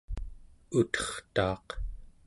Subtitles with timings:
[0.79, 1.67] utertaaq